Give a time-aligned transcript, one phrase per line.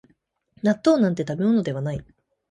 [0.63, 2.03] 納豆なんて食べ物ではない